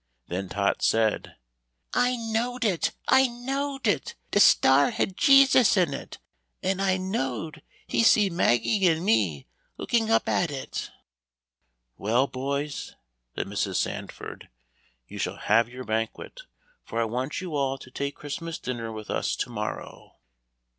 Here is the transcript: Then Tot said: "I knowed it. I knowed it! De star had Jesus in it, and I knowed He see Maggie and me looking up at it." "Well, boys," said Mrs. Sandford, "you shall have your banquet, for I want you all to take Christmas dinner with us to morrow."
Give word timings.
Then 0.29 0.49
Tot 0.49 0.81
said: 0.81 1.35
"I 1.93 2.15
knowed 2.15 2.65
it. 2.65 2.91
I 3.07 3.27
knowed 3.27 3.85
it! 3.85 4.15
De 4.31 4.39
star 4.39 4.89
had 4.89 5.15
Jesus 5.15 5.77
in 5.77 5.93
it, 5.93 6.17
and 6.63 6.81
I 6.81 6.97
knowed 6.97 7.61
He 7.85 8.01
see 8.01 8.27
Maggie 8.27 8.87
and 8.87 9.05
me 9.05 9.45
looking 9.77 10.09
up 10.09 10.27
at 10.27 10.49
it." 10.49 10.89
"Well, 11.97 12.25
boys," 12.25 12.95
said 13.35 13.45
Mrs. 13.45 13.75
Sandford, 13.75 14.49
"you 15.07 15.19
shall 15.19 15.37
have 15.37 15.69
your 15.69 15.83
banquet, 15.83 16.41
for 16.83 16.99
I 16.99 17.05
want 17.05 17.39
you 17.39 17.55
all 17.55 17.77
to 17.77 17.91
take 17.91 18.15
Christmas 18.15 18.57
dinner 18.57 18.91
with 18.91 19.11
us 19.11 19.35
to 19.35 19.51
morrow." 19.51 20.15